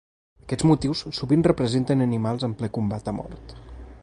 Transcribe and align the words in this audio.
Aquests 0.45 0.65
motius 0.69 1.03
sovint 1.19 1.45
representaven 1.49 2.03
animals 2.09 2.49
en 2.49 2.59
ple 2.63 2.75
combat 2.79 3.13
a 3.15 3.19
mort. 3.23 3.59